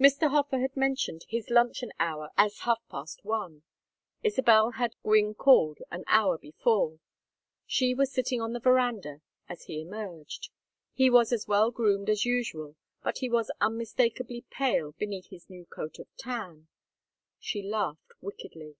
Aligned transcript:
Mr. 0.00 0.30
Hofer 0.32 0.58
had 0.58 0.76
mentioned 0.76 1.26
his 1.28 1.48
luncheon 1.48 1.92
hour 2.00 2.30
as 2.36 2.58
half 2.66 2.80
past 2.90 3.24
one. 3.24 3.62
Isabel 4.20 4.72
had 4.72 4.96
Gwynne 5.04 5.32
called 5.34 5.78
an 5.92 6.02
hour 6.08 6.38
before. 6.38 6.98
She 7.68 7.94
was 7.94 8.10
sitting 8.12 8.40
on 8.40 8.52
the 8.52 8.58
veranda, 8.58 9.20
as 9.48 9.66
he 9.66 9.80
emerged. 9.80 10.50
He 10.92 11.08
was 11.08 11.32
as 11.32 11.46
well 11.46 11.70
groomed 11.70 12.10
as 12.10 12.24
usual, 12.24 12.74
but 13.04 13.18
he 13.18 13.28
was 13.30 13.48
unmistakably 13.60 14.44
pale 14.50 14.90
beneath 14.98 15.28
his 15.28 15.48
new 15.48 15.66
coat 15.66 16.00
of 16.00 16.08
tan. 16.16 16.66
She 17.38 17.62
laughed 17.62 18.10
wickedly. 18.20 18.74